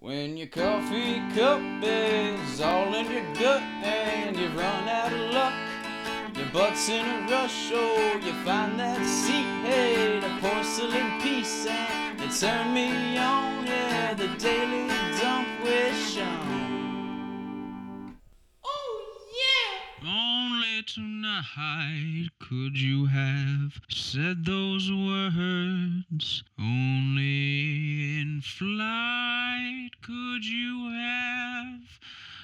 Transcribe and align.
When 0.00 0.36
your 0.36 0.46
coffee 0.46 1.18
cup 1.34 1.60
is 1.82 2.60
all 2.60 2.94
in 2.94 3.10
your 3.10 3.34
gut 3.34 3.60
and 3.82 4.36
you've 4.36 4.54
run 4.54 4.88
out 4.88 5.12
of 5.12 5.32
luck, 5.32 5.52
your 6.36 6.46
butt's 6.52 6.88
in 6.88 7.04
a 7.04 7.26
rush, 7.28 7.72
oh, 7.74 8.20
you 8.24 8.32
find 8.44 8.78
that 8.78 9.04
seat, 9.04 9.66
hey, 9.66 10.20
the 10.20 10.38
porcelain 10.40 11.20
piece, 11.20 11.66
and 11.66 12.20
it 12.20 12.30
turned 12.30 12.74
me 12.74 13.18
on, 13.18 13.66
yeah, 13.66 14.14
the 14.14 14.28
daily 14.38 14.86
dump 15.20 15.48
with 15.64 15.96
Sean. 16.08 16.67
Tonight 20.98 22.28
could 22.40 22.76
you 22.76 23.06
have 23.06 23.80
said 23.88 24.44
those 24.44 24.90
words. 24.90 26.42
Only 26.58 28.18
in 28.20 28.40
flight 28.42 29.90
could 30.02 30.44
you 30.44 30.90
have 30.90 31.80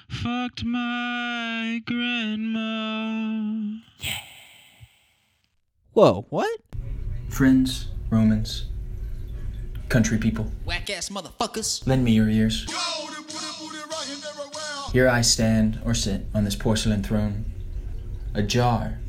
fucked 0.07 0.63
my 0.63 1.81
grandma. 1.85 3.81
Yeah. 3.99 4.13
Whoa, 5.91 6.25
what? 6.29 6.59
Friends, 7.27 7.89
Romans, 8.09 8.67
country 9.89 10.17
people, 10.17 10.49
Whack 10.65 10.89
ass 10.89 11.09
motherfuckers. 11.09 11.85
lend 11.85 12.05
me 12.05 12.13
your 12.13 12.29
ears. 12.29 12.65
Here 14.93 15.09
I 15.09 15.19
stand 15.19 15.81
or 15.83 15.93
sit 15.93 16.25
on 16.33 16.45
this 16.45 16.55
porcelain 16.55 17.03
throne, 17.03 17.51
ajar. 18.35 18.99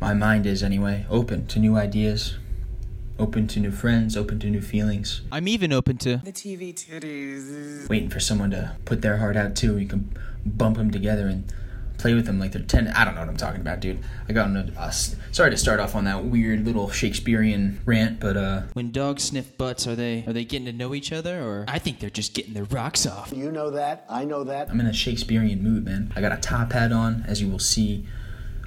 My 0.00 0.14
mind 0.14 0.46
is, 0.46 0.62
anyway, 0.62 1.06
open 1.08 1.46
to 1.46 1.58
new 1.58 1.76
ideas, 1.76 2.36
open 3.18 3.46
to 3.48 3.60
new 3.60 3.70
friends, 3.70 4.16
open 4.16 4.40
to 4.40 4.48
new 4.48 4.60
feelings. 4.60 5.22
I'm 5.30 5.46
even 5.46 5.72
open 5.72 5.96
to. 5.98 6.16
The 6.18 6.32
TV 6.32 6.74
titties. 6.74 7.88
Waiting 7.88 8.10
for 8.10 8.20
someone 8.20 8.50
to 8.50 8.76
put 8.84 9.02
their 9.02 9.18
heart 9.18 9.36
out 9.36 9.54
too. 9.54 9.78
You 9.78 9.86
can 9.86 10.12
bump 10.44 10.76
them 10.76 10.90
together 10.90 11.28
and 11.28 11.52
play 11.98 12.14
with 12.14 12.26
them 12.26 12.40
like 12.40 12.50
they're 12.50 12.62
10. 12.62 12.88
I 12.88 13.04
don't 13.04 13.14
know 13.14 13.20
what 13.20 13.28
I'm 13.28 13.36
talking 13.36 13.60
about, 13.60 13.78
dude. 13.78 14.00
I 14.28 14.32
got 14.32 14.48
into. 14.48 14.72
Uh, 14.76 14.90
sorry 14.90 15.52
to 15.52 15.56
start 15.56 15.78
off 15.78 15.94
on 15.94 16.02
that 16.04 16.24
weird 16.24 16.64
little 16.64 16.90
Shakespearean 16.90 17.80
rant, 17.84 18.18
but 18.18 18.36
uh, 18.36 18.62
When 18.72 18.90
dogs 18.90 19.22
sniff 19.22 19.56
butts, 19.56 19.86
are 19.86 19.94
they 19.94 20.24
are 20.26 20.32
they 20.32 20.44
getting 20.44 20.66
to 20.66 20.72
know 20.72 20.94
each 20.94 21.12
other, 21.12 21.40
or 21.40 21.64
I 21.68 21.78
think 21.78 22.00
they're 22.00 22.10
just 22.10 22.34
getting 22.34 22.54
their 22.54 22.64
rocks 22.64 23.06
off. 23.06 23.32
You 23.32 23.52
know 23.52 23.70
that. 23.70 24.04
I 24.10 24.24
know 24.24 24.42
that. 24.42 24.68
I'm 24.68 24.80
in 24.80 24.86
a 24.86 24.92
Shakespearean 24.92 25.62
mood, 25.62 25.84
man. 25.84 26.12
I 26.16 26.20
got 26.20 26.32
a 26.32 26.38
top 26.38 26.72
hat 26.72 26.90
on, 26.90 27.24
as 27.28 27.40
you 27.40 27.48
will 27.48 27.60
see 27.60 28.04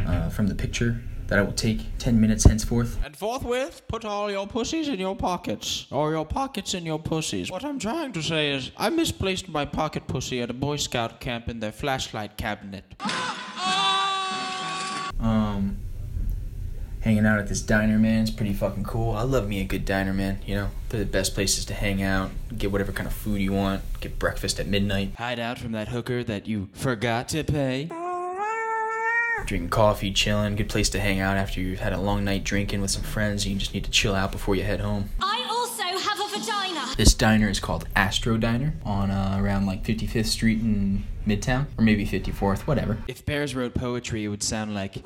uh, 0.05 0.29
from 0.29 0.47
the 0.47 0.55
picture 0.55 1.01
that 1.27 1.39
I 1.39 1.41
will 1.41 1.53
take 1.53 1.97
10 1.97 2.19
minutes 2.19 2.43
henceforth. 2.43 2.99
And 3.03 3.15
forthwith, 3.15 3.81
put 3.87 4.05
all 4.05 4.29
your 4.29 4.47
pussies 4.47 4.87
in 4.87 4.99
your 4.99 5.15
pockets, 5.15 5.87
or 5.91 6.11
your 6.11 6.25
pockets 6.25 6.73
in 6.73 6.85
your 6.85 6.99
pussies. 6.99 7.49
What 7.49 7.65
I'm 7.65 7.79
trying 7.79 8.13
to 8.13 8.21
say 8.21 8.51
is, 8.51 8.71
I 8.77 8.89
misplaced 8.89 9.49
my 9.49 9.65
pocket 9.65 10.07
pussy 10.07 10.41
at 10.41 10.49
a 10.49 10.53
Boy 10.53 10.75
Scout 10.75 11.19
camp 11.19 11.49
in 11.49 11.59
their 11.59 11.71
flashlight 11.71 12.37
cabinet. 12.37 12.83
Um, 15.17 15.77
hanging 17.01 17.25
out 17.25 17.39
at 17.39 17.47
this 17.47 17.61
diner, 17.61 17.97
man. 17.97 18.23
It's 18.23 18.31
pretty 18.31 18.53
fucking 18.53 18.83
cool. 18.83 19.15
I 19.15 19.23
love 19.23 19.47
me 19.47 19.61
a 19.61 19.63
good 19.63 19.85
diner, 19.85 20.13
man. 20.13 20.39
You 20.45 20.55
know, 20.55 20.69
they're 20.89 20.99
the 20.99 21.05
best 21.05 21.33
places 21.33 21.65
to 21.65 21.73
hang 21.73 22.03
out, 22.03 22.31
get 22.55 22.71
whatever 22.71 22.91
kind 22.91 23.07
of 23.07 23.13
food 23.13 23.41
you 23.41 23.53
want, 23.53 23.81
get 24.01 24.19
breakfast 24.19 24.59
at 24.59 24.67
midnight, 24.67 25.15
Hide 25.15 25.39
out 25.39 25.57
from 25.57 25.71
that 25.71 25.87
hooker 25.87 26.23
that 26.23 26.47
you 26.47 26.69
forgot 26.73 27.29
to 27.29 27.43
pay. 27.43 27.89
Drinking 29.45 29.69
coffee, 29.69 30.11
chilling. 30.11 30.55
Good 30.55 30.69
place 30.69 30.89
to 30.89 30.99
hang 30.99 31.19
out 31.19 31.37
after 31.37 31.59
you've 31.61 31.79
had 31.79 31.93
a 31.93 31.99
long 31.99 32.23
night 32.23 32.43
drinking 32.43 32.81
with 32.81 32.91
some 32.91 33.03
friends. 33.03 33.43
and 33.45 33.53
You 33.53 33.59
just 33.59 33.73
need 33.73 33.83
to 33.83 33.91
chill 33.91 34.15
out 34.15 34.31
before 34.31 34.55
you 34.55 34.63
head 34.63 34.79
home. 34.79 35.09
I 35.21 35.45
also 35.49 35.83
have 35.83 36.19
a 36.19 36.27
vagina. 36.39 36.95
This 36.97 37.13
diner 37.13 37.49
is 37.49 37.59
called 37.59 37.87
Astro 37.95 38.37
Diner 38.37 38.73
on 38.83 39.11
uh, 39.11 39.37
around 39.39 39.65
like 39.65 39.83
55th 39.83 40.25
Street 40.27 40.59
in 40.61 41.03
Midtown, 41.27 41.65
or 41.77 41.83
maybe 41.83 42.05
54th, 42.05 42.61
whatever. 42.61 42.97
If 43.07 43.25
bears 43.25 43.55
wrote 43.55 43.73
poetry, 43.73 44.23
it 44.23 44.29
would 44.29 44.43
sound 44.43 44.73
like 44.73 45.03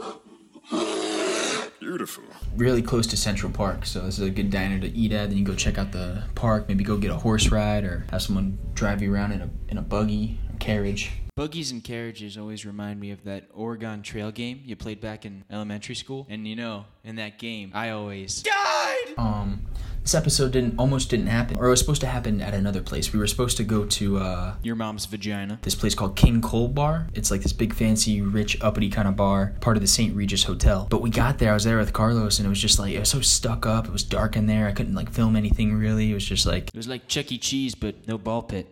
Beautiful. 1.80 2.24
Really 2.56 2.82
close 2.84 3.08
to 3.08 3.18
Central 3.18 3.52
Park, 3.52 3.86
so 3.86 4.02
this 4.02 4.20
is 4.20 4.28
a 4.28 4.30
good 4.30 4.52
diner 4.52 4.80
to 4.80 4.88
eat 4.96 5.12
at. 5.12 5.30
Then 5.30 5.38
you 5.40 5.46
go 5.46 5.56
check 5.56 5.78
out 5.80 5.92
the 5.92 6.24
park, 6.36 6.68
maybe 6.68 6.84
go 6.84 6.98
get 6.98 7.10
a 7.10 7.16
horse 7.16 7.50
ride, 7.50 7.84
or 7.84 8.06
have 8.12 8.22
someone 8.22 8.60
drive 8.76 9.02
you 9.02 9.12
around 9.14 9.32
in 9.32 9.42
a 9.42 9.50
in 9.70 9.78
a 9.78 9.82
buggy 9.82 10.38
or 10.52 10.58
carriage. 10.60 11.12
Buggies 11.40 11.72
and 11.72 11.82
carriages. 11.86 12.38
Always 12.38 12.66
remind 12.66 13.00
me 13.00 13.12
of 13.12 13.24
that 13.24 13.48
Oregon 13.54 14.02
Trail 14.02 14.30
game 14.30 14.62
you 14.66 14.76
played 14.76 15.00
back 15.00 15.26
in 15.26 15.46
elementary 15.50 15.96
school. 15.96 16.28
And 16.30 16.46
you 16.46 16.58
know, 16.58 16.84
in 17.06 17.16
that 17.16 17.40
game, 17.40 17.72
I 17.74 17.92
always 17.92 18.44
died. 18.44 19.14
Um, 19.18 19.66
this 20.02 20.14
episode 20.14 20.52
didn't 20.52 20.78
almost 20.78 21.10
didn't 21.10 21.28
happen, 21.28 21.56
or 21.58 21.68
it 21.68 21.70
was 21.70 21.80
supposed 21.80 22.02
to 22.02 22.08
happen 22.08 22.42
at 22.42 22.54
another 22.54 22.82
place. 22.82 23.14
We 23.14 23.20
were 23.20 23.28
supposed 23.28 23.56
to 23.56 23.64
go 23.64 23.86
to 23.86 24.18
uh, 24.18 24.56
your 24.64 24.76
mom's 24.76 25.06
vagina. 25.06 25.60
this 25.62 25.76
place 25.76 25.96
called 25.96 26.18
King 26.18 26.42
Cole 26.42 26.68
Bar. 26.68 27.08
It's 27.14 27.32
like 27.32 27.42
this 27.42 27.54
big, 27.54 27.74
fancy, 27.74 28.22
rich, 28.22 28.62
uppity 28.62 28.90
kind 28.90 29.08
of 29.08 29.16
bar, 29.16 29.54
part 29.62 29.78
of 29.78 29.82
the 29.82 29.88
St. 29.88 30.14
Regis 30.14 30.44
Hotel. 30.44 30.88
But 30.90 31.02
we 31.02 31.10
got 31.10 31.38
there, 31.38 31.52
I 31.52 31.54
was 31.54 31.64
there 31.64 31.78
with 31.78 31.94
Carlos, 31.94 32.40
and 32.40 32.48
it 32.48 32.50
was 32.50 32.62
just 32.62 32.80
like, 32.80 32.94
it 32.94 33.00
was 33.00 33.10
so 33.10 33.22
stuck 33.22 33.66
up. 33.66 33.86
It 33.88 33.94
was 33.94 34.04
dark 34.04 34.36
in 34.36 34.46
there. 34.48 34.68
I 34.68 34.74
couldn't 34.74 34.96
like 34.96 35.10
film 35.10 35.38
anything 35.38 35.74
really. 35.74 36.12
It 36.12 36.16
was 36.16 36.26
just 36.26 36.46
like, 36.46 36.68
It 36.68 36.76
was 36.76 36.90
like 36.90 37.08
Chuck 37.08 37.32
E. 37.32 37.38
Cheese, 37.38 37.76
but 37.76 38.08
no 38.10 38.18
ball 38.18 38.44
pit. 38.44 38.68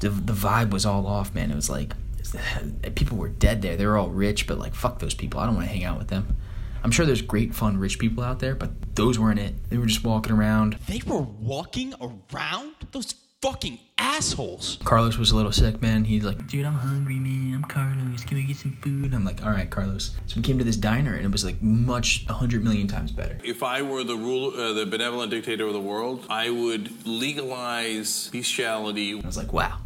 The, 0.00 0.10
the 0.10 0.32
vibe 0.32 0.70
was 0.70 0.86
all 0.86 1.06
off, 1.06 1.34
man. 1.34 1.50
It 1.50 1.54
was 1.56 1.70
like, 1.70 1.92
people 2.94 3.16
were 3.16 3.28
dead 3.28 3.62
there. 3.62 3.76
They 3.76 3.86
were 3.86 3.96
all 3.96 4.10
rich, 4.10 4.46
but 4.46 4.58
like, 4.58 4.74
fuck 4.74 4.98
those 4.98 5.14
people. 5.14 5.40
I 5.40 5.46
don't 5.46 5.54
want 5.56 5.66
to 5.66 5.72
hang 5.72 5.84
out 5.84 5.98
with 5.98 6.08
them. 6.08 6.36
I'm 6.84 6.90
sure 6.90 7.04
there's 7.06 7.22
great, 7.22 7.54
fun, 7.54 7.76
rich 7.76 7.98
people 7.98 8.22
out 8.22 8.38
there, 8.38 8.54
but 8.54 8.94
those 8.94 9.18
weren't 9.18 9.40
it. 9.40 9.68
They 9.68 9.78
were 9.78 9.86
just 9.86 10.04
walking 10.04 10.32
around. 10.32 10.78
They 10.86 11.02
were 11.06 11.20
walking 11.20 11.94
around? 12.00 12.74
Those 12.92 13.14
fucking 13.42 13.78
assholes. 13.98 14.78
Carlos 14.84 15.16
was 15.16 15.30
a 15.30 15.36
little 15.36 15.52
sick, 15.52 15.80
man. 15.80 16.04
He's 16.04 16.24
like, 16.24 16.46
dude, 16.48 16.64
I'm 16.64 16.74
hungry, 16.74 17.16
man. 17.16 17.54
I'm 17.54 17.64
Carlos. 17.64 18.24
Can 18.24 18.36
we 18.36 18.44
get 18.44 18.56
some 18.56 18.72
food? 18.80 19.12
I'm 19.14 19.24
like, 19.24 19.44
all 19.44 19.50
right, 19.50 19.68
Carlos. 19.68 20.16
So 20.26 20.36
we 20.36 20.42
came 20.42 20.58
to 20.58 20.64
this 20.64 20.76
diner, 20.76 21.14
and 21.14 21.24
it 21.24 21.30
was 21.30 21.44
like 21.44 21.60
much, 21.62 22.26
a 22.28 22.32
hundred 22.32 22.64
million 22.64 22.86
times 22.86 23.12
better. 23.12 23.38
If 23.44 23.62
I 23.62 23.82
were 23.82 24.04
the 24.04 24.16
rule, 24.16 24.52
uh, 24.56 24.72
the 24.72 24.86
benevolent 24.86 25.30
dictator 25.30 25.66
of 25.66 25.72
the 25.72 25.80
world, 25.80 26.26
I 26.30 26.50
would 26.50 27.06
legalize 27.06 28.28
bestiality. 28.32 29.20
I 29.22 29.26
was 29.26 29.36
like, 29.36 29.52
wow, 29.52 29.78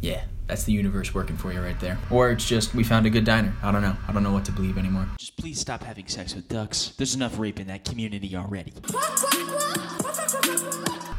yeah, 0.00 0.22
that's 0.46 0.64
the 0.64 0.72
universe 0.72 1.14
working 1.14 1.36
for 1.36 1.52
you 1.52 1.60
right 1.60 1.78
there. 1.80 1.98
Or 2.10 2.30
it's 2.30 2.46
just 2.46 2.74
we 2.74 2.84
found 2.84 3.06
a 3.06 3.10
good 3.10 3.24
diner. 3.24 3.52
I 3.62 3.72
don't 3.72 3.82
know. 3.82 3.96
I 4.06 4.12
don't 4.12 4.22
know 4.22 4.32
what 4.32 4.44
to 4.46 4.52
believe 4.52 4.78
anymore. 4.78 5.06
Just 5.18 5.36
please 5.36 5.58
stop 5.60 5.82
having 5.82 6.06
sex 6.06 6.34
with 6.34 6.48
ducks. 6.48 6.92
There's 6.96 7.14
enough 7.14 7.38
rape 7.38 7.60
in 7.60 7.66
that 7.66 7.84
community 7.84 8.34
already. 8.36 8.72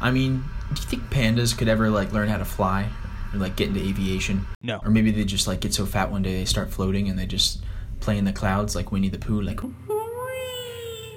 I 0.02 0.10
mean, 0.12 0.44
do 0.74 0.80
you 0.80 0.88
think 0.88 1.02
pandas 1.04 1.56
could 1.56 1.68
ever 1.68 1.90
like 1.90 2.12
learn 2.12 2.28
how 2.28 2.38
to 2.38 2.44
fly 2.44 2.88
or 3.32 3.38
like 3.38 3.56
get 3.56 3.68
into 3.68 3.80
aviation? 3.80 4.46
No. 4.62 4.80
Or 4.84 4.90
maybe 4.90 5.10
they 5.10 5.24
just 5.24 5.46
like 5.46 5.60
get 5.60 5.74
so 5.74 5.84
fat 5.86 6.10
one 6.10 6.22
day 6.22 6.38
they 6.38 6.44
start 6.46 6.70
floating 6.70 7.08
and 7.08 7.18
they 7.18 7.26
just 7.26 7.62
play 8.00 8.16
in 8.16 8.24
the 8.24 8.32
clouds 8.32 8.74
like 8.74 8.90
Winnie 8.90 9.10
the 9.10 9.18
Pooh, 9.18 9.42
like. 9.42 9.60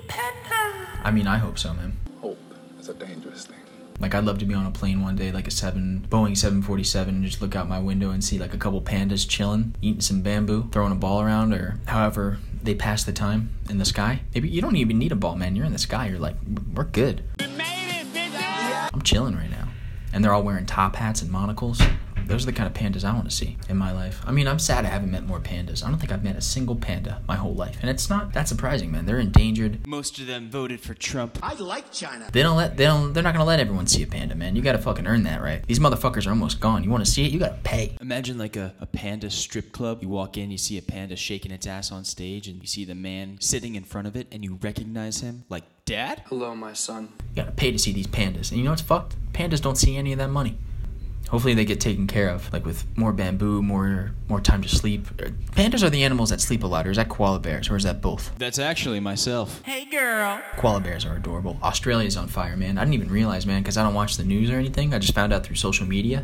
Panda. 0.08 0.88
I 1.04 1.12
mean, 1.12 1.28
I 1.28 1.38
hope 1.38 1.58
so, 1.58 1.74
man. 1.74 1.98
Hope 2.22 2.38
is 2.80 2.90
a 2.90 2.94
dangerous 2.94 3.46
thing. 3.46 3.58
Like 4.00 4.16
I'd 4.16 4.26
love 4.26 4.40
to 4.40 4.46
be 4.46 4.54
on 4.54 4.66
a 4.66 4.72
plane 4.72 5.02
one 5.02 5.16
day, 5.16 5.32
like 5.32 5.48
a 5.48 5.52
seven 5.52 6.06
Boeing 6.10 6.36
747, 6.36 7.16
and 7.16 7.24
just 7.24 7.42
look 7.42 7.56
out 7.56 7.70
my 7.70 7.80
window 7.80 8.10
and 8.12 8.24
see 8.24 8.38
like 8.38 8.54
a 8.54 8.58
couple 8.58 8.82
pandas 8.82 9.28
chilling, 9.28 9.76
eating 9.82 10.02
some 10.02 10.22
bamboo, 10.22 10.70
throwing 10.72 10.92
a 10.92 10.96
ball 10.96 11.22
around, 11.22 11.54
or 11.54 11.80
however 11.86 12.38
they 12.62 12.76
pass 12.76 13.04
the 13.04 13.14
time 13.14 13.50
in 13.70 13.78
the 13.78 13.86
sky. 13.86 14.22
Maybe 14.34 14.50
you 14.50 14.62
don't 14.62 14.76
even 14.76 14.98
need 14.98 15.12
a 15.12 15.16
ball, 15.16 15.36
man. 15.36 15.56
You're 15.56 15.66
in 15.66 15.74
the 15.74 15.80
sky. 15.80 16.08
You're 16.08 16.20
like, 16.20 16.36
we're 16.74 16.84
good. 16.86 17.24
I'm 17.40 19.02
chilling 19.04 19.36
right 19.36 19.50
now, 19.50 19.70
and 20.12 20.24
they're 20.24 20.34
all 20.34 20.44
wearing 20.44 20.66
top 20.66 20.96
hats 20.96 21.22
and 21.22 21.32
monocles. 21.32 21.82
Those 22.34 22.42
are 22.42 22.46
the 22.48 22.54
kind 22.54 22.66
of 22.66 22.74
pandas 22.74 23.08
I 23.08 23.14
want 23.14 23.30
to 23.30 23.36
see 23.36 23.58
in 23.70 23.78
my 23.78 23.92
life. 23.92 24.20
I 24.26 24.32
mean, 24.32 24.48
I'm 24.48 24.58
sad 24.58 24.86
I 24.86 24.88
haven't 24.88 25.12
met 25.12 25.24
more 25.24 25.40
pandas. 25.40 25.86
I 25.86 25.90
don't 25.90 26.00
think 26.00 26.12
I've 26.12 26.24
met 26.24 26.36
a 26.36 26.42
single 26.42 26.76
panda 26.76 27.22
my 27.28 27.36
whole 27.36 27.54
life, 27.54 27.78
and 27.80 27.92
it's 27.92 28.10
not 28.10 28.34
that 28.34 28.48
surprising, 28.48 28.90
man. 28.90 29.06
They're 29.06 29.20
endangered. 29.20 29.86
Most 29.86 30.18
of 30.18 30.26
them 30.26 30.50
voted 30.50 30.80
for 30.80 30.96
Trump. 30.96 31.38
I 31.44 31.54
like 31.54 31.92
China. 31.92 32.28
They 32.32 32.42
don't 32.42 32.58
let 32.58 32.76
they 32.76 32.86
don't 32.86 33.14
they're 33.14 33.22
not 33.22 33.36
gonna 33.36 33.46
let 33.46 33.60
everyone 33.60 33.86
see 33.86 34.02
a 34.02 34.08
panda, 34.08 34.34
man. 34.34 34.56
You 34.56 34.64
gotta 34.64 34.80
fucking 34.80 35.06
earn 35.06 35.22
that, 35.26 35.44
right? 35.44 35.64
These 35.68 35.78
motherfuckers 35.78 36.26
are 36.26 36.32
almost 36.32 36.60
gone. 36.60 36.84
You 36.84 36.90
wanna 36.90 37.06
see 37.06 37.24
it, 37.24 37.32
you 37.32 37.38
gotta 37.38 37.60
pay. 37.64 37.96
Imagine 38.02 38.40
like 38.40 38.56
a, 38.56 38.74
a 38.80 38.88
panda 38.88 39.30
strip 39.30 39.72
club. 39.72 40.02
You 40.02 40.10
walk 40.10 40.36
in, 40.36 40.50
you 40.50 40.58
see 40.58 40.80
a 40.80 40.82
panda 40.82 41.16
shaking 41.16 41.52
its 41.52 41.68
ass 41.68 41.92
on 41.92 42.04
stage, 42.04 42.48
and 42.48 42.60
you 42.60 42.66
see 42.66 42.84
the 42.84 42.96
man 42.96 43.38
sitting 43.42 43.76
in 43.76 43.84
front 43.84 44.08
of 44.08 44.16
it, 44.16 44.26
and 44.32 44.44
you 44.44 44.58
recognize 44.60 45.22
him 45.22 45.44
like 45.50 45.66
dad? 45.86 46.24
Hello, 46.30 46.56
my 46.56 46.74
son. 46.74 47.10
You 47.36 47.44
gotta 47.44 47.52
pay 47.52 47.72
to 47.72 47.78
see 47.78 47.94
these 47.94 48.08
pandas. 48.08 48.50
And 48.50 48.58
you 48.58 48.64
know 48.64 48.72
what's 48.72 48.82
fucked? 48.82 49.18
Pandas 49.34 49.62
don't 49.62 49.78
see 49.78 49.98
any 49.98 50.14
of 50.14 50.18
that 50.18 50.32
money. 50.32 50.58
Hopefully 51.34 51.56
they 51.56 51.66
get 51.66 51.82
taken 51.82 52.06
care 52.06 52.30
of, 52.30 52.54
like 52.54 52.64
with 52.64 52.86
more 52.96 53.12
bamboo, 53.12 53.64
more 53.64 54.12
more 54.30 54.40
time 54.40 54.62
to 54.62 54.70
sleep. 54.70 55.08
Pandas 55.56 55.82
are 55.82 55.90
the 55.90 56.04
animals 56.04 56.30
that 56.30 56.40
sleep 56.40 56.64
a 56.64 56.68
lot, 56.68 56.86
or 56.86 56.92
is 56.92 56.98
that 56.98 57.10
koala 57.10 57.40
bears, 57.40 57.72
or 57.72 57.76
is 57.76 57.82
that 57.86 58.04
both? 58.04 58.38
That's 58.38 58.60
actually 58.60 59.00
myself. 59.00 59.60
Hey, 59.66 59.86
girl. 59.86 60.40
Koala 60.58 60.82
bears 60.82 61.06
are 61.08 61.16
adorable. 61.16 61.58
Australia's 61.64 62.18
on 62.18 62.28
fire, 62.28 62.56
man. 62.56 62.78
I 62.78 62.82
didn't 62.82 62.94
even 62.94 63.10
realize, 63.10 63.48
man, 63.48 63.64
because 63.64 63.78
I 63.78 63.84
don't 63.84 63.96
watch 63.96 64.16
the 64.16 64.24
news 64.24 64.52
or 64.52 64.58
anything. 64.58 64.94
I 64.94 65.00
just 65.00 65.16
found 65.16 65.34
out 65.34 65.44
through 65.44 65.56
social 65.56 65.88
media. 65.88 66.24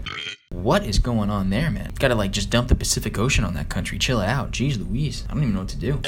What 0.50 0.86
is 0.86 1.00
going 1.00 1.32
on 1.32 1.50
there, 1.50 1.72
man? 1.72 1.92
Gotta 1.98 2.14
like 2.14 2.30
just 2.30 2.52
dump 2.52 2.68
the 2.68 2.76
Pacific 2.76 3.18
Ocean 3.18 3.44
on 3.44 3.56
that 3.56 3.68
country. 3.68 3.98
Chill 3.98 4.22
it 4.22 4.28
out. 4.28 4.52
Jeez 4.52 4.78
Louise. 4.78 5.24
I 5.28 5.34
don't 5.34 5.42
even 5.42 5.56
know 5.56 5.62
what 5.62 5.70
to 5.70 5.78
do. 5.78 6.00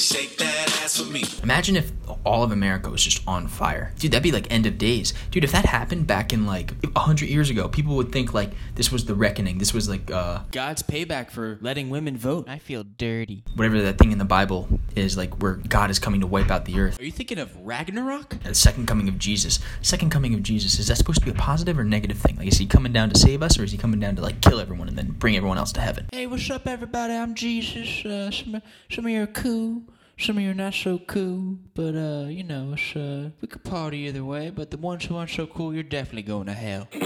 Shake 0.00 0.36
that 0.38 0.82
ass 0.82 0.98
for 0.98 1.04
me. 1.04 1.20
Shake 1.20 1.28
that 1.28 1.36
ass 1.36 1.40
blasphemy. 1.40 1.42
Imagine 1.42 1.76
if 1.76 1.92
all 2.24 2.42
of 2.42 2.52
America 2.52 2.90
was 2.90 3.02
just 3.02 3.26
on 3.26 3.48
fire. 3.48 3.92
Dude, 3.98 4.12
that'd 4.12 4.22
be 4.22 4.32
like 4.32 4.50
end 4.50 4.66
of 4.66 4.78
days. 4.78 5.14
Dude, 5.30 5.44
if 5.44 5.52
that 5.52 5.64
happened 5.64 6.06
back 6.06 6.32
in 6.32 6.46
like 6.46 6.72
100 6.82 7.28
years 7.28 7.50
ago, 7.50 7.68
people 7.68 7.96
would 7.96 8.12
think 8.12 8.34
like 8.34 8.50
this 8.74 8.90
was 8.90 9.04
the 9.04 9.14
reckoning. 9.14 9.58
This 9.58 9.72
was 9.72 9.88
like 9.88 10.10
uh 10.10 10.40
God's 10.50 10.82
payback 10.82 11.30
for 11.30 11.58
letting 11.60 11.90
women 11.90 12.16
vote. 12.16 12.48
I 12.48 12.58
feel 12.58 12.84
dirty. 12.84 13.44
whatever 13.54 13.80
that 13.82 13.98
thing 13.98 14.12
in 14.12 14.18
the 14.18 14.24
Bible 14.24 14.68
is 14.96 15.16
like 15.16 15.40
where 15.42 15.54
God 15.54 15.90
is 15.90 15.98
coming 15.98 16.20
to 16.20 16.26
wipe 16.26 16.50
out 16.50 16.64
the 16.64 16.78
earth. 16.80 16.98
Are 17.00 17.04
you 17.04 17.12
thinking 17.12 17.38
of 17.38 17.54
Ragnarok? 17.64 18.42
The 18.42 18.54
second 18.54 18.86
coming 18.86 19.08
of 19.08 19.18
Jesus. 19.18 19.60
Second 19.82 20.10
coming 20.10 20.34
of 20.34 20.42
Jesus, 20.42 20.78
is 20.78 20.88
that 20.88 20.96
supposed 20.96 21.20
to 21.20 21.24
be 21.24 21.30
a 21.30 21.34
positive 21.34 21.78
or 21.78 21.84
negative 21.84 22.18
thing? 22.18 22.36
Like 22.36 22.48
is 22.48 22.58
he 22.58 22.66
coming 22.66 22.92
down 22.92 23.10
to 23.10 23.18
save 23.18 23.42
us 23.42 23.58
or 23.58 23.64
is 23.64 23.72
he 23.72 23.78
coming 23.78 24.00
down 24.00 24.16
to 24.16 24.22
like 24.22 24.40
kill 24.40 24.60
everyone 24.60 24.88
and 24.88 24.98
then 24.98 25.10
bring 25.12 25.36
everyone 25.36 25.58
else 25.58 25.72
to 25.72 25.80
heaven? 25.80 26.08
Hey, 26.12 26.26
what's 26.26 26.50
up, 26.50 26.66
everybody? 26.66 27.14
I'm 27.14 27.34
Jesus. 27.34 28.04
Uh, 28.04 28.30
some, 28.30 28.62
some 28.90 29.04
of 29.06 29.10
you 29.10 29.22
are 29.22 29.26
cool, 29.26 29.82
some 30.20 30.36
of 30.36 30.42
you 30.42 30.50
are 30.50 30.54
not 30.54 30.74
so 30.74 30.98
cool. 30.98 31.58
But, 31.74 31.94
uh, 31.94 32.26
you 32.28 32.44
know, 32.44 32.74
it's, 32.76 32.94
uh, 32.94 33.30
we 33.40 33.48
could 33.48 33.64
party 33.64 33.98
either 33.98 34.24
way, 34.24 34.50
but 34.50 34.70
the 34.70 34.76
ones 34.76 35.04
who 35.04 35.16
aren't 35.16 35.30
so 35.30 35.46
cool, 35.46 35.74
you're 35.74 35.82
definitely 35.82 36.22
going 36.22 36.46
to 36.46 36.54
hell. 36.54 36.88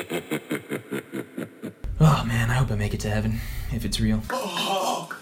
Oh 2.01 2.25
man, 2.27 2.51
I 2.51 2.55
hope 2.55 2.71
I 2.71 2.75
make 2.75 2.93
it 2.93 3.01
to 3.01 3.11
heaven 3.11 3.39
if 3.73 3.85
it's 3.85 4.01
real. 4.01 4.21
Fuck. 4.21 5.17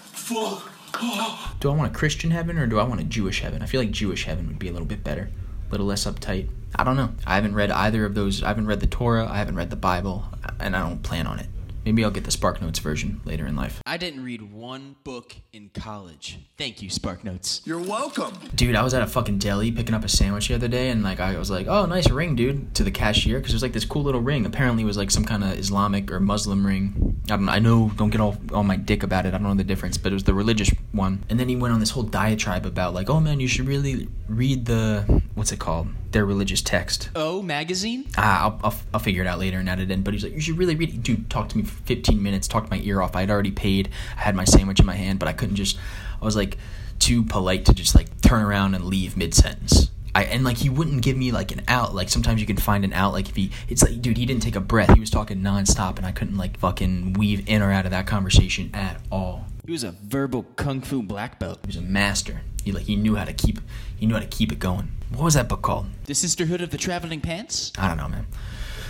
Do 1.60 1.70
I 1.70 1.74
want 1.74 1.94
a 1.94 1.94
Christian 1.94 2.30
heaven 2.30 2.58
or 2.58 2.66
do 2.66 2.78
I 2.78 2.84
want 2.84 3.00
a 3.00 3.04
Jewish 3.04 3.40
heaven? 3.40 3.62
I 3.62 3.66
feel 3.66 3.80
like 3.80 3.90
Jewish 3.90 4.24
heaven 4.24 4.48
would 4.48 4.58
be 4.58 4.68
a 4.68 4.72
little 4.72 4.86
bit 4.86 5.04
better, 5.04 5.30
a 5.68 5.70
little 5.70 5.86
less 5.86 6.06
uptight. 6.06 6.48
I 6.74 6.82
don't 6.84 6.96
know. 6.96 7.10
I 7.26 7.34
haven't 7.34 7.54
read 7.54 7.70
either 7.70 8.04
of 8.04 8.14
those. 8.14 8.42
I 8.42 8.48
haven't 8.48 8.66
read 8.66 8.80
the 8.80 8.86
Torah. 8.86 9.28
I 9.28 9.36
haven't 9.36 9.56
read 9.56 9.70
the 9.70 9.76
Bible, 9.76 10.24
and 10.58 10.74
I 10.74 10.88
don't 10.88 11.02
plan 11.02 11.26
on 11.26 11.38
it. 11.38 11.46
Maybe 11.84 12.04
I'll 12.04 12.10
get 12.10 12.24
the 12.24 12.30
Spark 12.30 12.60
Notes 12.62 12.78
version 12.78 13.20
later 13.24 13.46
in 13.46 13.56
life. 13.56 13.82
I 13.86 13.96
didn't 13.96 14.24
read 14.24 14.52
one 14.52 14.96
book 15.04 15.34
in 15.52 15.70
college. 15.74 16.38
Thank 16.56 16.80
you, 16.80 16.90
Spark 16.90 17.24
Notes. 17.24 17.60
You're 17.64 17.80
welcome. 17.80 18.38
Dude, 18.54 18.76
I 18.76 18.82
was 18.82 18.94
at 18.94 19.02
a 19.02 19.06
fucking 19.06 19.38
deli 19.38 19.72
picking 19.72 19.94
up 19.94 20.04
a 20.04 20.08
sandwich 20.08 20.48
the 20.48 20.54
other 20.54 20.68
day, 20.68 20.90
and 20.90 21.02
like 21.02 21.20
I 21.20 21.36
was 21.38 21.50
like, 21.50 21.66
"Oh, 21.66 21.86
nice 21.86 22.08
ring, 22.10 22.36
dude," 22.36 22.74
to 22.76 22.84
the 22.84 22.90
cashier 22.90 23.38
because 23.38 23.52
it 23.52 23.56
was 23.56 23.62
like 23.62 23.72
this 23.72 23.84
cool 23.84 24.02
little 24.02 24.20
ring. 24.20 24.46
Apparently, 24.46 24.82
it 24.82 24.86
was 24.86 24.96
like 24.96 25.10
some 25.10 25.24
kind 25.24 25.42
of 25.42 25.58
Islamic 25.58 26.10
or 26.12 26.20
Muslim 26.20 26.66
ring. 26.66 27.20
I 27.26 27.36
don't. 27.36 27.48
I 27.48 27.58
know. 27.58 27.90
Don't 27.96 28.10
get 28.10 28.20
all 28.20 28.36
all 28.52 28.64
my 28.64 28.76
dick 28.76 29.02
about 29.02 29.26
it. 29.26 29.34
I 29.34 29.38
don't 29.38 29.42
know 29.42 29.54
the 29.54 29.64
difference, 29.64 29.98
but 29.98 30.12
it 30.12 30.14
was 30.14 30.24
the 30.24 30.34
religious 30.34 30.70
one. 30.92 31.24
And 31.28 31.38
then 31.40 31.48
he 31.48 31.56
went 31.56 31.74
on 31.74 31.80
this 31.80 31.90
whole 31.90 32.02
diatribe 32.04 32.66
about 32.66 32.94
like, 32.94 33.10
"Oh 33.10 33.20
man, 33.20 33.40
you 33.40 33.48
should 33.48 33.66
really 33.66 34.08
read 34.28 34.66
the 34.66 35.22
what's 35.34 35.52
it 35.52 35.58
called? 35.58 35.88
Their 36.12 36.24
religious 36.24 36.62
text." 36.62 37.10
Oh, 37.14 37.42
magazine? 37.42 38.06
Ah, 38.16 38.42
I'll, 38.44 38.60
I'll, 38.64 38.74
I'll 38.94 39.00
figure 39.00 39.22
it 39.22 39.26
out 39.26 39.38
later 39.38 39.58
and 39.58 39.68
add 39.68 39.80
it 39.80 39.90
in. 39.90 40.02
But 40.02 40.14
he's 40.14 40.24
like, 40.24 40.34
you 40.34 40.40
should 40.40 40.58
really 40.58 40.74
read 40.74 40.90
it. 40.90 41.02
Dude, 41.02 41.30
talk 41.30 41.48
to 41.50 41.56
me 41.56 41.64
for 41.64 41.80
15 41.84 42.22
minutes, 42.22 42.48
talked 42.48 42.70
my 42.70 42.78
ear 42.78 43.00
off. 43.00 43.16
I 43.16 43.20
had 43.20 43.30
already 43.30 43.50
paid. 43.50 43.88
I 44.16 44.20
had 44.20 44.34
my 44.36 44.44
sandwich 44.44 44.80
in 44.80 44.86
my 44.86 44.96
hand, 44.96 45.18
but 45.18 45.28
I 45.28 45.32
couldn't 45.32 45.56
just, 45.56 45.78
I 46.20 46.24
was 46.24 46.36
like 46.36 46.58
too 46.98 47.24
polite 47.24 47.64
to 47.66 47.74
just 47.74 47.94
like 47.94 48.20
turn 48.20 48.42
around 48.42 48.74
and 48.74 48.84
leave 48.84 49.16
mid 49.16 49.34
sentence. 49.34 49.90
I, 50.14 50.24
and 50.24 50.44
like 50.44 50.58
he 50.58 50.68
wouldn't 50.68 51.02
give 51.02 51.16
me 51.16 51.32
like 51.32 51.52
an 51.52 51.62
out. 51.68 51.94
Like 51.94 52.10
sometimes 52.10 52.40
you 52.40 52.46
can 52.46 52.58
find 52.58 52.84
an 52.84 52.92
out. 52.92 53.12
Like 53.12 53.28
if 53.28 53.36
he, 53.36 53.50
it's 53.68 53.82
like, 53.82 54.00
dude, 54.02 54.18
he 54.18 54.26
didn't 54.26 54.42
take 54.42 54.56
a 54.56 54.60
breath. 54.60 54.92
He 54.92 55.00
was 55.00 55.10
talking 55.10 55.38
nonstop, 55.38 55.96
and 55.96 56.06
I 56.06 56.12
couldn't 56.12 56.36
like 56.36 56.58
fucking 56.58 57.14
weave 57.14 57.48
in 57.48 57.62
or 57.62 57.72
out 57.72 57.86
of 57.86 57.90
that 57.92 58.06
conversation 58.06 58.70
at 58.74 59.00
all. 59.10 59.46
He 59.64 59.70
was 59.70 59.84
a 59.84 59.92
verbal 59.92 60.42
kung 60.56 60.80
fu 60.80 61.04
black 61.04 61.38
belt. 61.38 61.60
He 61.62 61.68
was 61.68 61.76
a 61.76 61.82
master. 61.82 62.40
He 62.64 62.72
like 62.72 62.84
he 62.84 62.96
knew 62.96 63.14
how 63.14 63.24
to 63.24 63.32
keep, 63.32 63.60
he 63.96 64.06
knew 64.06 64.14
how 64.14 64.20
to 64.20 64.26
keep 64.26 64.50
it 64.50 64.58
going. 64.58 64.90
What 65.10 65.22
was 65.22 65.34
that 65.34 65.48
book 65.48 65.62
called? 65.62 65.86
The 66.06 66.14
Sisterhood 66.14 66.62
of 66.62 66.70
the 66.70 66.78
Traveling 66.78 67.20
Pants? 67.20 67.72
I 67.78 67.86
don't 67.86 67.96
know, 67.96 68.08
man. 68.08 68.26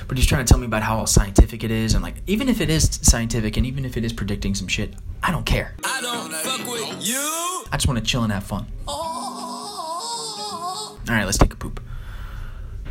But 0.08 0.16
he's 0.16 0.26
trying 0.26 0.46
to 0.46 0.50
tell 0.50 0.58
me 0.58 0.64
about 0.64 0.82
how 0.82 0.96
all 0.96 1.06
scientific 1.06 1.62
it 1.62 1.70
is, 1.70 1.92
and 1.92 2.02
like, 2.02 2.14
even 2.26 2.48
if 2.48 2.62
it 2.62 2.70
is 2.70 2.98
scientific, 3.02 3.58
and 3.58 3.66
even 3.66 3.84
if 3.84 3.98
it 3.98 4.04
is 4.04 4.14
predicting 4.14 4.54
some 4.54 4.66
shit, 4.66 4.94
I 5.22 5.30
don't 5.30 5.44
care. 5.44 5.74
I 5.84 6.00
don't 6.00 6.32
fuck 6.32 6.66
with 6.66 7.06
you. 7.06 7.64
I 7.70 7.76
just 7.76 7.86
want 7.86 7.98
to 7.98 8.04
chill 8.04 8.22
and 8.22 8.32
have 8.32 8.44
fun. 8.44 8.66
All 8.88 10.98
right, 11.06 11.24
let's 11.24 11.38
take 11.38 11.52
a 11.52 11.56
poop. 11.56 11.82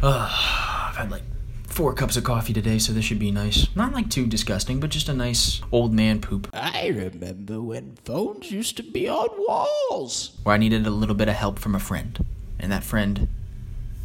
Ugh, 0.03 0.29
I've 0.31 0.97
had 0.97 1.09
like 1.09 1.23
four 1.81 1.93
cups 1.95 2.15
of 2.15 2.23
coffee 2.23 2.53
today, 2.53 2.77
so 2.77 2.93
this 2.93 3.03
should 3.03 3.17
be 3.17 3.31
nice. 3.31 3.67
Not 3.75 3.91
like 3.91 4.07
too 4.07 4.27
disgusting, 4.27 4.79
but 4.79 4.91
just 4.91 5.09
a 5.09 5.13
nice 5.15 5.61
old 5.71 5.91
man 5.91 6.21
poop. 6.21 6.47
I 6.53 6.89
remember 6.89 7.59
when 7.59 7.95
phones 8.05 8.51
used 8.51 8.77
to 8.77 8.83
be 8.83 9.09
on 9.09 9.29
walls. 9.47 10.37
Where 10.43 10.53
I 10.53 10.59
needed 10.59 10.85
a 10.85 10.91
little 10.91 11.15
bit 11.15 11.27
of 11.27 11.33
help 11.33 11.57
from 11.57 11.73
a 11.73 11.79
friend, 11.79 12.23
and 12.59 12.71
that 12.71 12.83
friend 12.83 13.27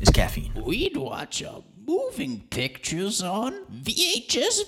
is 0.00 0.08
caffeine. 0.08 0.52
We'd 0.54 0.96
watch 0.96 1.44
our 1.44 1.64
moving 1.86 2.44
pictures 2.48 3.20
on 3.20 3.52
VHS 3.70 4.62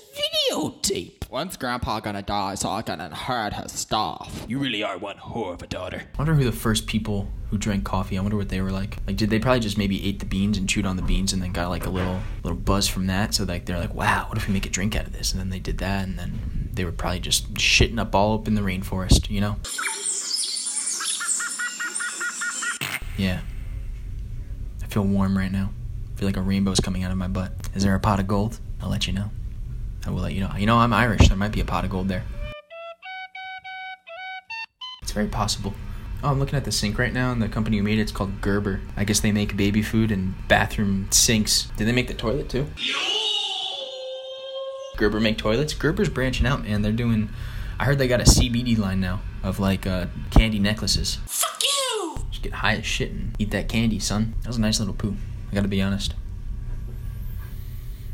videotape. 0.53 1.18
When's 1.31 1.59
Grandpa 1.59 2.01
gonna 2.01 2.23
die 2.23 2.55
so 2.55 2.71
I 2.71 2.81
can 2.81 3.03
inherit 3.03 3.53
his 3.53 3.73
stuff? 3.73 4.47
You 4.49 4.59
really 4.59 4.83
are 4.83 4.97
one 4.97 5.17
whore 5.17 5.53
of 5.53 5.61
a 5.61 5.67
daughter. 5.67 6.05
I 6.15 6.17
wonder 6.17 6.35
who 6.35 6.45
the 6.45 6.53
first 6.53 6.87
people 6.87 7.29
who 7.51 7.59
drank 7.59 7.85
coffee. 7.85 8.17
I 8.17 8.23
wonder 8.23 8.39
what 8.39 8.49
they 8.49 8.63
were 8.63 8.71
like. 8.71 8.97
Like, 9.07 9.17
did 9.17 9.29
they 9.29 9.39
probably 9.39 9.61
just 9.61 9.77
maybe 9.77 10.03
ate 10.09 10.21
the 10.21 10.25
beans 10.25 10.57
and 10.57 10.67
chewed 10.67 10.87
on 10.87 10.97
the 10.97 11.03
beans 11.03 11.35
and 11.35 11.43
then 11.43 11.53
got 11.53 11.69
like 11.69 11.85
a 11.85 11.91
little 11.91 12.19
little 12.45 12.57
buzz 12.57 12.89
from 12.89 13.09
that? 13.09 13.35
So 13.35 13.45
like 13.45 13.67
they're 13.67 13.79
like, 13.79 13.93
wow, 13.93 14.25
what 14.27 14.39
if 14.39 14.49
we 14.49 14.55
make 14.55 14.65
a 14.65 14.71
drink 14.71 14.97
out 14.97 15.07
of 15.07 15.13
this? 15.13 15.33
And 15.33 15.39
then 15.39 15.51
they 15.51 15.59
did 15.59 15.77
that, 15.79 16.09
and 16.09 16.19
then 16.19 16.71
they 16.73 16.87
were 16.87 16.93
probably 16.93 17.21
just 17.21 17.53
shitting 17.57 18.01
up 18.01 18.15
all 18.15 18.39
up 18.39 18.49
in 18.49 18.55
the 18.55 18.63
rainforest, 18.63 19.29
you 19.29 19.43
know? 19.43 19.57
Yeah. 23.19 23.43
I 24.83 24.87
feel 24.87 25.05
warm 25.05 25.37
right 25.37 25.53
now. 25.53 25.73
I 26.15 26.19
feel 26.19 26.27
like 26.27 26.39
a 26.39 26.41
rainbow's 26.41 26.81
coming 26.81 27.05
out 27.05 27.13
of 27.13 27.19
my 27.19 27.29
butt. 27.29 27.53
Is 27.75 27.83
there 27.83 27.95
a 27.95 28.01
pot 28.01 28.19
of 28.19 28.27
gold? 28.27 28.61
I'll 28.81 28.89
let 28.89 29.07
you 29.07 29.13
know. 29.13 29.31
I 30.09 30.11
will 30.11 30.23
let 30.23 30.33
you 30.33 30.41
know. 30.41 30.51
You 30.57 30.65
know, 30.65 30.79
I'm 30.79 30.95
Irish. 30.95 31.29
There 31.29 31.37
might 31.37 31.53
be 31.53 31.61
a 31.61 31.67
pot 31.67 31.85
of 31.85 31.91
gold 31.91 32.09
there. 32.09 32.25
It's 35.03 35.13
very 35.13 35.27
possible. 35.27 35.75
Oh, 36.25 36.31
I'm 36.31 36.39
looking 36.39 36.57
at 36.57 36.65
the 36.65 36.73
sink 36.73 36.99
right 36.99 37.13
now, 37.13 37.31
and 37.31 37.43
the 37.43 37.49
company 37.49 37.77
who 37.77 37.83
made 37.83 37.99
it, 37.99 38.03
it's 38.03 38.13
called 38.13 38.41
Gerber. 38.41 38.81
I 38.97 39.05
guess 39.05 39.21
they 39.21 39.33
make 39.33 39.55
baby 39.55 39.83
food 39.83 40.11
and 40.11 40.35
bathroom 40.49 41.09
sinks. 41.11 41.71
Did 41.77 41.87
they 41.87 41.93
make 41.93 42.09
the 42.09 42.15
toilet 42.15 42.49
too? 42.49 42.69
Gerber 44.97 45.21
make 45.21 45.37
toilets? 45.37 45.75
Gerber's 45.75 46.09
branching 46.09 46.47
out, 46.47 46.63
man. 46.63 46.81
They're 46.81 46.91
doing. 46.91 47.29
I 47.79 47.85
heard 47.85 47.99
they 47.99 48.09
got 48.09 48.23
a 48.23 48.25
CBD 48.25 48.79
line 48.79 49.01
now 49.01 49.21
of 49.43 49.61
like 49.61 49.87
uh, 49.87 50.07
candy 50.31 50.59
necklaces. 50.59 51.19
Fuck 51.27 51.63
you! 51.63 52.25
Just 52.31 52.43
get 52.43 52.55
high 52.55 52.77
as 52.77 52.87
shit 52.87 53.11
and 53.11 53.37
eat 53.39 53.51
that 53.51 53.69
candy, 53.69 53.99
son. 53.99 54.37
That 54.41 54.49
was 54.49 54.57
a 54.57 54.63
nice 54.63 54.79
little 54.79 54.95
poo. 54.95 55.17
I 55.53 55.55
gotta 55.55 55.69
be 55.69 55.83
honest. 55.83 56.15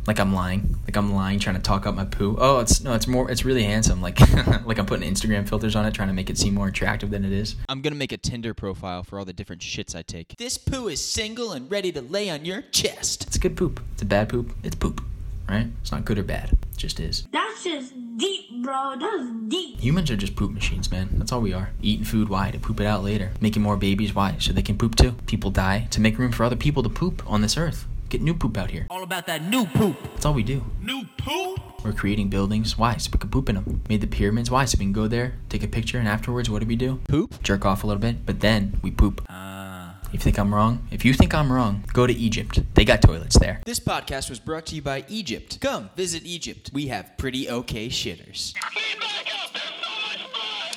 Like 0.06 0.20
I'm 0.20 0.34
lying. 0.34 0.76
Like 0.84 0.96
I'm 0.96 1.14
lying, 1.14 1.38
trying 1.38 1.56
to 1.56 1.62
talk 1.62 1.86
up 1.86 1.94
my 1.94 2.04
poo. 2.04 2.36
Oh, 2.38 2.60
it's 2.60 2.82
no, 2.82 2.92
it's 2.94 3.06
more. 3.06 3.30
It's 3.30 3.44
really 3.44 3.64
handsome. 3.64 4.02
Like, 4.02 4.20
like 4.66 4.78
I'm 4.78 4.86
putting 4.86 5.10
Instagram 5.10 5.48
filters 5.48 5.74
on 5.74 5.86
it, 5.86 5.94
trying 5.94 6.08
to 6.08 6.14
make 6.14 6.28
it 6.28 6.38
seem 6.38 6.54
more 6.54 6.68
attractive 6.68 7.10
than 7.10 7.24
it 7.24 7.32
is. 7.32 7.56
I'm 7.68 7.80
gonna 7.80 7.96
make 7.96 8.12
a 8.12 8.16
Tinder 8.16 8.54
profile 8.54 9.02
for 9.02 9.18
all 9.18 9.24
the 9.24 9.32
different 9.32 9.62
shits 9.62 9.94
I 9.94 10.02
take. 10.02 10.36
This 10.36 10.58
poo 10.58 10.88
is 10.88 11.04
single 11.04 11.52
and 11.52 11.70
ready 11.70 11.90
to 11.92 12.02
lay 12.02 12.28
on 12.30 12.44
your 12.44 12.62
chest. 12.62 13.24
It's 13.26 13.36
a 13.36 13.40
good 13.40 13.56
poop. 13.56 13.80
It's 13.92 14.02
a 14.02 14.06
bad 14.06 14.28
poop. 14.28 14.54
It's 14.62 14.74
poop, 14.74 15.02
right? 15.48 15.68
It's 15.80 15.92
not 15.92 16.04
good 16.04 16.18
or 16.18 16.22
bad. 16.22 16.52
It 16.52 16.76
just 16.76 17.00
is. 17.00 17.26
That's 17.32 17.64
just 17.64 17.94
deep, 18.18 18.62
bro. 18.62 18.96
That's 18.98 19.30
deep. 19.48 19.80
Humans 19.80 20.10
are 20.10 20.16
just 20.16 20.36
poop 20.36 20.52
machines, 20.52 20.90
man. 20.90 21.08
That's 21.14 21.32
all 21.32 21.40
we 21.40 21.54
are. 21.54 21.70
Eating 21.80 22.04
food, 22.04 22.28
why? 22.28 22.50
To 22.50 22.58
poop 22.58 22.80
it 22.80 22.86
out 22.86 23.02
later. 23.02 23.30
Making 23.40 23.62
more 23.62 23.76
babies, 23.76 24.14
why? 24.14 24.36
So 24.38 24.52
they 24.52 24.62
can 24.62 24.76
poop 24.76 24.96
too. 24.96 25.12
People 25.26 25.50
die 25.50 25.88
to 25.90 26.00
make 26.00 26.18
room 26.18 26.32
for 26.32 26.44
other 26.44 26.56
people 26.56 26.82
to 26.82 26.88
poop 26.88 27.22
on 27.26 27.40
this 27.40 27.56
earth. 27.56 27.86
Get 28.14 28.22
new 28.22 28.34
poop 28.34 28.56
out 28.56 28.70
here. 28.70 28.86
All 28.90 29.02
about 29.02 29.26
that 29.26 29.42
new 29.42 29.66
poop. 29.66 29.96
That's 30.12 30.24
all 30.24 30.34
we 30.34 30.44
do. 30.44 30.64
New 30.80 31.02
poop. 31.18 31.58
We're 31.84 31.92
creating 31.92 32.28
buildings. 32.28 32.78
Why? 32.78 32.96
So 32.96 33.10
we 33.12 33.18
can 33.18 33.28
poop 33.28 33.48
in 33.48 33.56
them. 33.56 33.82
Made 33.88 34.02
the 34.02 34.06
pyramids. 34.06 34.52
Why? 34.52 34.66
So 34.66 34.76
we 34.78 34.84
can 34.84 34.92
go 34.92 35.08
there, 35.08 35.34
take 35.48 35.64
a 35.64 35.66
picture, 35.66 35.98
and 35.98 36.06
afterwards, 36.06 36.48
what 36.48 36.60
do 36.60 36.66
we 36.68 36.76
do? 36.76 37.00
Poop? 37.08 37.42
Jerk 37.42 37.64
off 37.66 37.82
a 37.82 37.88
little 37.88 38.00
bit, 38.00 38.24
but 38.24 38.38
then 38.38 38.78
we 38.82 38.92
poop. 38.92 39.26
Ah. 39.28 39.98
If 40.04 40.12
you 40.12 40.18
think 40.20 40.38
I'm 40.38 40.54
wrong, 40.54 40.86
if 40.92 41.04
you 41.04 41.12
think 41.12 41.34
I'm 41.34 41.52
wrong, 41.52 41.82
go 41.92 42.06
to 42.06 42.12
Egypt. 42.12 42.60
They 42.74 42.84
got 42.84 43.02
toilets 43.02 43.36
there. 43.36 43.60
This 43.66 43.80
podcast 43.80 44.30
was 44.30 44.38
brought 44.38 44.66
to 44.66 44.76
you 44.76 44.82
by 44.82 45.04
Egypt. 45.08 45.58
Come 45.60 45.90
visit 45.96 46.22
Egypt. 46.24 46.70
We 46.72 46.86
have 46.86 47.18
pretty 47.18 47.50
okay 47.50 47.88
shitters. 47.88 48.54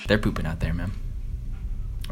They're 0.07 0.17
pooping 0.17 0.47
out 0.47 0.59
there, 0.59 0.73
man. 0.73 0.91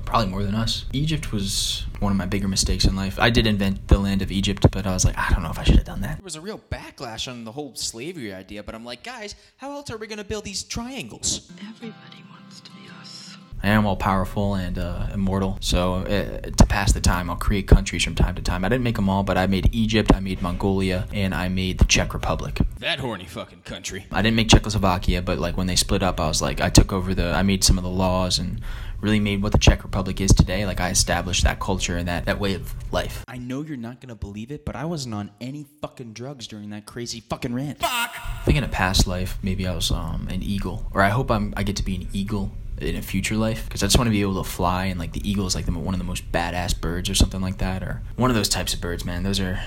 Probably 0.05 0.27
more 0.27 0.43
than 0.43 0.55
us. 0.55 0.85
Egypt 0.93 1.31
was 1.31 1.85
one 1.99 2.11
of 2.11 2.17
my 2.17 2.25
bigger 2.25 2.47
mistakes 2.47 2.85
in 2.85 2.95
life. 2.95 3.19
I 3.19 3.29
did 3.29 3.47
invent 3.47 3.87
the 3.87 3.97
land 3.97 4.21
of 4.21 4.31
Egypt, 4.31 4.67
but 4.71 4.85
I 4.85 4.93
was 4.93 5.03
like, 5.03 5.17
I 5.17 5.29
don't 5.31 5.43
know 5.43 5.49
if 5.49 5.59
I 5.59 5.63
should 5.63 5.75
have 5.77 5.85
done 5.85 6.01
that. 6.01 6.17
There 6.17 6.23
was 6.23 6.35
a 6.35 6.41
real 6.41 6.61
backlash 6.69 7.29
on 7.29 7.43
the 7.43 7.51
whole 7.51 7.75
slavery 7.75 8.33
idea, 8.33 8.63
but 8.63 8.75
I'm 8.75 8.85
like, 8.85 9.03
guys, 9.03 9.35
how 9.57 9.71
else 9.71 9.89
are 9.89 9.97
we 9.97 10.07
gonna 10.07 10.23
build 10.23 10.45
these 10.45 10.63
triangles? 10.63 11.51
Everybody 11.59 12.23
wants 12.29 12.61
to 12.61 12.71
be 12.71 12.87
us. 13.01 13.35
I 13.63 13.69
am 13.69 13.85
all 13.85 13.95
powerful 13.95 14.55
and 14.55 14.77
uh, 14.77 15.07
immortal, 15.13 15.57
so 15.59 15.95
uh, 15.95 16.39
to 16.51 16.65
pass 16.67 16.93
the 16.93 17.01
time, 17.01 17.29
I'll 17.29 17.35
create 17.35 17.67
countries 17.67 18.03
from 18.03 18.13
time 18.13 18.35
to 18.35 18.41
time. 18.41 18.63
I 18.63 18.69
didn't 18.69 18.83
make 18.83 18.97
them 18.97 19.09
all, 19.09 19.23
but 19.23 19.37
I 19.37 19.47
made 19.47 19.69
Egypt, 19.73 20.13
I 20.13 20.19
made 20.19 20.41
Mongolia, 20.41 21.07
and 21.13 21.33
I 21.33 21.47
made 21.47 21.79
the 21.79 21.85
Czech 21.85 22.13
Republic. 22.13 22.59
That 22.79 22.99
horny 22.99 23.25
fucking 23.25 23.61
country. 23.61 24.05
I 24.11 24.21
didn't 24.21 24.35
make 24.35 24.49
Czechoslovakia, 24.49 25.23
but 25.23 25.39
like 25.39 25.57
when 25.57 25.65
they 25.67 25.75
split 25.75 26.03
up, 26.03 26.19
I 26.19 26.27
was 26.27 26.41
like, 26.41 26.61
I 26.61 26.69
took 26.69 26.93
over 26.93 27.15
the, 27.15 27.31
I 27.31 27.41
made 27.41 27.63
some 27.63 27.77
of 27.79 27.83
the 27.83 27.89
laws 27.89 28.37
and 28.37 28.61
really 29.01 29.19
made 29.19 29.41
what 29.41 29.51
the 29.51 29.57
Czech 29.57 29.83
Republic 29.83 30.19
is 30.21 30.31
today. 30.31 30.65
Like 30.65 30.79
I 30.79 30.89
established 30.89 31.43
that 31.43 31.59
culture 31.59 31.97
and 31.97 32.07
that, 32.07 32.25
that 32.25 32.39
way 32.39 32.53
of 32.55 32.73
life. 32.91 33.23
I 33.27 33.37
know 33.37 33.61
you're 33.63 33.77
not 33.77 34.01
gonna 34.01 34.15
believe 34.15 34.51
it, 34.51 34.65
but 34.65 34.75
I 34.75 34.85
wasn't 34.85 35.15
on 35.15 35.31
any 35.41 35.65
fucking 35.81 36.13
drugs 36.13 36.47
during 36.47 36.69
that 36.71 36.85
crazy 36.85 37.19
fucking 37.21 37.53
rant. 37.53 37.77
I 37.81 38.09
think 38.45 38.57
in 38.57 38.63
a 38.63 38.67
past 38.69 39.07
life, 39.07 39.37
maybe 39.41 39.67
I 39.67 39.75
was 39.75 39.91
um, 39.91 40.27
an 40.29 40.41
eagle, 40.43 40.85
or 40.93 41.01
I 41.01 41.09
hope 41.09 41.29
I'm, 41.31 41.53
I 41.57 41.63
get 41.63 41.75
to 41.77 41.83
be 41.83 41.95
an 41.95 42.07
eagle 42.13 42.51
in 42.79 42.95
a 42.97 43.01
future 43.01 43.35
life 43.37 43.63
because 43.65 43.81
I 43.83 43.85
just 43.85 43.97
want 43.97 44.07
to 44.07 44.11
be 44.11 44.21
able 44.21 44.43
to 44.43 44.49
fly 44.49 44.85
and 44.85 44.99
like 44.99 45.13
the 45.13 45.29
eagle 45.29 45.47
is 45.47 45.55
like 45.55 45.65
the, 45.65 45.71
one 45.71 45.93
of 45.93 45.97
the 45.99 46.03
most 46.05 46.29
badass 46.33 46.79
birds 46.79 47.09
or 47.09 47.15
something 47.15 47.39
like 47.39 47.59
that 47.59 47.81
or 47.83 48.01
one 48.17 48.29
of 48.29 48.35
those 48.35 48.49
types 48.49 48.73
of 48.73 48.81
birds, 48.81 49.05
man. 49.05 49.23
Those 49.23 49.39
are 49.39 49.59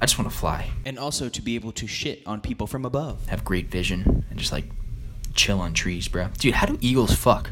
I 0.00 0.06
just 0.06 0.18
want 0.18 0.30
to 0.30 0.36
fly, 0.36 0.70
And 0.84 0.98
also 0.98 1.28
to 1.28 1.40
be 1.42 1.54
able 1.54 1.72
to 1.72 1.86
shit 1.86 2.22
on 2.26 2.40
people 2.40 2.66
from 2.66 2.84
above. 2.84 3.26
have 3.26 3.44
great 3.44 3.70
vision, 3.70 4.24
and 4.28 4.38
just 4.38 4.52
like 4.52 4.64
chill 5.34 5.60
on 5.60 5.72
trees, 5.72 6.08
bro. 6.08 6.28
Dude, 6.38 6.54
how 6.54 6.66
do 6.66 6.76
eagles 6.80 7.14
fuck? 7.14 7.50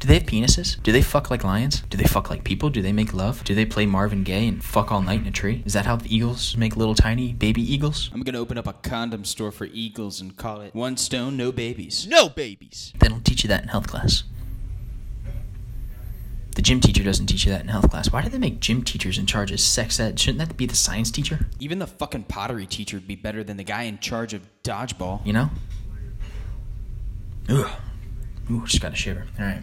Do 0.00 0.08
they 0.08 0.14
have 0.14 0.22
penises? 0.22 0.82
Do 0.82 0.92
they 0.92 1.02
fuck 1.02 1.30
like 1.30 1.44
lions? 1.44 1.82
Do 1.90 1.98
they 1.98 2.04
fuck 2.04 2.30
like 2.30 2.42
people? 2.42 2.70
Do 2.70 2.80
they 2.80 2.90
make 2.92 3.12
love? 3.12 3.44
Do 3.44 3.54
they 3.54 3.66
play 3.66 3.84
Marvin 3.84 4.24
Gaye 4.24 4.48
and 4.48 4.64
fuck 4.64 4.90
all 4.90 5.02
night 5.02 5.20
in 5.20 5.26
a 5.26 5.30
tree? 5.30 5.62
Is 5.66 5.74
that 5.74 5.84
how 5.84 5.96
the 5.96 6.14
eagles 6.14 6.56
make 6.56 6.74
little 6.74 6.94
tiny 6.94 7.34
baby 7.34 7.60
eagles? 7.60 8.08
I'm 8.14 8.22
gonna 8.22 8.38
open 8.38 8.56
up 8.56 8.66
a 8.66 8.72
condom 8.72 9.26
store 9.26 9.52
for 9.52 9.66
eagles 9.66 10.22
and 10.22 10.34
call 10.34 10.62
it 10.62 10.74
One 10.74 10.96
Stone, 10.96 11.36
No 11.36 11.52
Babies. 11.52 12.06
No 12.06 12.30
babies! 12.30 12.94
They 12.98 13.08
don't 13.08 13.26
teach 13.26 13.44
you 13.44 13.48
that 13.48 13.62
in 13.62 13.68
health 13.68 13.88
class. 13.88 14.24
The 16.56 16.62
gym 16.62 16.80
teacher 16.80 17.04
doesn't 17.04 17.26
teach 17.26 17.44
you 17.44 17.52
that 17.52 17.60
in 17.60 17.68
health 17.68 17.90
class. 17.90 18.10
Why 18.10 18.22
do 18.22 18.30
they 18.30 18.38
make 18.38 18.58
gym 18.58 18.82
teachers 18.82 19.18
in 19.18 19.26
charge 19.26 19.52
of 19.52 19.60
sex 19.60 20.00
ed? 20.00 20.18
Shouldn't 20.18 20.38
that 20.38 20.56
be 20.56 20.64
the 20.64 20.74
science 20.74 21.10
teacher? 21.10 21.46
Even 21.58 21.78
the 21.78 21.86
fucking 21.86 22.24
pottery 22.24 22.66
teacher 22.66 22.96
would 22.96 23.06
be 23.06 23.16
better 23.16 23.44
than 23.44 23.58
the 23.58 23.64
guy 23.64 23.82
in 23.82 23.98
charge 23.98 24.32
of 24.32 24.48
dodgeball. 24.64 25.24
You 25.26 25.34
know? 25.34 25.50
Ugh. 27.50 27.70
Ooh, 28.50 28.64
just 28.64 28.82
got 28.82 28.92
a 28.92 28.96
shiver. 28.96 29.26
All 29.38 29.44
right. 29.44 29.62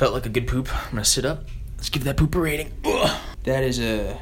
Felt 0.00 0.14
like 0.14 0.24
a 0.24 0.30
good 0.30 0.46
poop. 0.46 0.74
I'm 0.74 0.92
gonna 0.92 1.04
sit 1.04 1.26
up. 1.26 1.44
Let's 1.76 1.90
give 1.90 2.04
that 2.04 2.16
poop 2.16 2.34
a 2.34 2.40
rating. 2.40 2.72
Ugh. 2.86 3.20
That 3.44 3.62
is 3.62 3.78
a. 3.78 4.18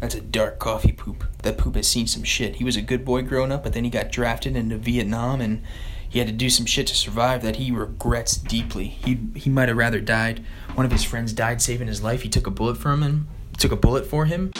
That's 0.00 0.16
a 0.16 0.20
dark 0.20 0.58
coffee 0.58 0.90
poop. 0.90 1.22
That 1.44 1.56
poop 1.56 1.76
has 1.76 1.86
seen 1.86 2.08
some 2.08 2.24
shit. 2.24 2.56
He 2.56 2.64
was 2.64 2.74
a 2.74 2.82
good 2.82 3.04
boy 3.04 3.22
growing 3.22 3.52
up, 3.52 3.62
but 3.62 3.72
then 3.72 3.84
he 3.84 3.90
got 3.90 4.10
drafted 4.10 4.56
into 4.56 4.76
Vietnam 4.78 5.40
and 5.40 5.62
he 6.08 6.18
had 6.18 6.26
to 6.26 6.34
do 6.34 6.50
some 6.50 6.66
shit 6.66 6.88
to 6.88 6.96
survive 6.96 7.42
that 7.42 7.54
he 7.54 7.70
regrets 7.70 8.36
deeply. 8.36 8.88
He 8.88 9.20
he 9.36 9.48
might 9.48 9.68
have 9.68 9.78
rather 9.78 10.00
died. 10.00 10.44
One 10.74 10.84
of 10.84 10.90
his 10.90 11.04
friends 11.04 11.32
died 11.32 11.62
saving 11.62 11.86
his 11.86 12.02
life. 12.02 12.22
He 12.22 12.28
took 12.28 12.48
a 12.48 12.50
bullet 12.50 12.76
from 12.76 13.04
him. 13.04 13.28
Took 13.58 13.70
a 13.70 13.76
bullet 13.76 14.06
for 14.06 14.24
him. 14.24 14.50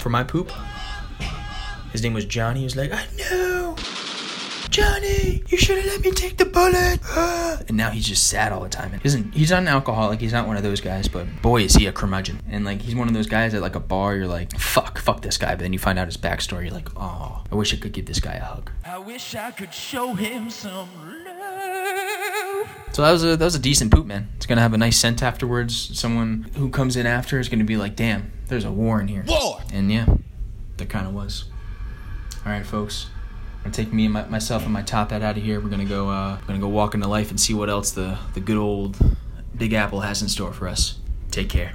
For 0.00 0.08
my 0.08 0.22
poop. 0.22 0.52
His 1.90 2.04
name 2.04 2.14
was 2.14 2.26
Johnny. 2.26 2.60
He 2.60 2.64
was 2.64 2.76
like, 2.76 2.92
I 2.92 3.06
know. 3.18 3.74
Johnny, 4.72 5.42
you 5.48 5.58
should 5.58 5.76
have 5.76 5.84
let 5.84 6.00
me 6.00 6.10
take 6.12 6.38
the 6.38 6.46
bullet. 6.46 6.98
Ah. 7.04 7.60
And 7.68 7.76
now 7.76 7.90
he's 7.90 8.06
just 8.06 8.26
sad 8.28 8.52
all 8.52 8.62
the 8.62 8.70
time. 8.70 8.90
He 8.92 8.98
doesn't, 9.00 9.34
he's 9.34 9.50
not 9.50 9.60
an 9.60 9.68
alcoholic. 9.68 10.18
He's 10.18 10.32
not 10.32 10.46
one 10.46 10.56
of 10.56 10.62
those 10.62 10.80
guys, 10.80 11.08
but 11.08 11.26
boy, 11.42 11.60
is 11.60 11.74
he 11.74 11.86
a 11.86 11.92
curmudgeon. 11.92 12.40
And 12.48 12.64
like, 12.64 12.80
he's 12.80 12.94
one 12.94 13.06
of 13.06 13.12
those 13.12 13.26
guys 13.26 13.52
at 13.52 13.60
like 13.60 13.74
a 13.74 13.80
bar, 13.80 14.16
you're 14.16 14.26
like, 14.26 14.58
fuck, 14.58 14.98
fuck 14.98 15.20
this 15.20 15.36
guy. 15.36 15.50
But 15.50 15.58
then 15.58 15.74
you 15.74 15.78
find 15.78 15.98
out 15.98 16.06
his 16.06 16.16
backstory, 16.16 16.64
you're 16.64 16.72
like, 16.72 16.88
oh, 16.96 17.44
I 17.52 17.54
wish 17.54 17.74
I 17.74 17.76
could 17.76 17.92
give 17.92 18.06
this 18.06 18.18
guy 18.18 18.32
a 18.32 18.44
hug. 18.44 18.70
I 18.86 18.96
wish 18.96 19.34
I 19.34 19.50
could 19.50 19.74
show 19.74 20.14
him 20.14 20.48
some 20.48 20.88
love. 21.38 22.68
So 22.92 23.02
that 23.02 23.12
was 23.12 23.24
a 23.24 23.36
that 23.36 23.44
was 23.44 23.54
a 23.54 23.58
decent 23.58 23.92
poop, 23.92 24.06
man. 24.06 24.30
It's 24.36 24.46
gonna 24.46 24.62
have 24.62 24.72
a 24.72 24.78
nice 24.78 24.98
scent 24.98 25.22
afterwards. 25.22 25.98
Someone 25.98 26.50
who 26.56 26.70
comes 26.70 26.96
in 26.96 27.06
after 27.06 27.38
is 27.38 27.48
gonna 27.48 27.64
be 27.64 27.76
like, 27.76 27.96
"Damn, 27.96 28.32
there's 28.48 28.64
a 28.64 28.72
war 28.72 29.00
in 29.00 29.08
here." 29.08 29.24
War! 29.26 29.60
And 29.72 29.90
yeah, 29.90 30.06
there 30.76 30.86
kind 30.86 31.06
of 31.06 31.14
was. 31.14 31.44
All 32.44 32.52
right, 32.52 32.66
folks. 32.66 33.06
Gonna 33.62 33.72
take 33.72 33.92
me 33.92 34.06
and 34.06 34.14
my, 34.14 34.24
myself 34.26 34.64
and 34.64 34.72
my 34.72 34.82
top 34.82 35.10
hat 35.10 35.22
out 35.22 35.36
of 35.36 35.42
here. 35.42 35.60
We're 35.60 35.70
gonna 35.70 35.84
go. 35.84 36.08
Uh, 36.08 36.36
gonna 36.46 36.58
go 36.58 36.68
walk 36.68 36.94
into 36.94 37.06
life 37.06 37.30
and 37.30 37.40
see 37.40 37.54
what 37.54 37.70
else 37.70 37.92
the 37.92 38.18
the 38.34 38.40
good 38.40 38.56
old 38.56 38.96
Big 39.56 39.72
Apple 39.72 40.00
has 40.00 40.20
in 40.20 40.28
store 40.28 40.52
for 40.52 40.66
us. 40.66 40.98
Take 41.30 41.48
care. 41.48 41.72